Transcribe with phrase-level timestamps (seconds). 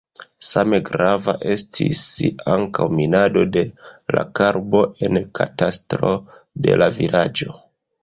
[0.51, 2.01] Same grava estis
[2.55, 3.65] ankaŭ minado de
[4.19, 6.15] la karbo en katastro
[6.69, 7.61] de la vilaĝo.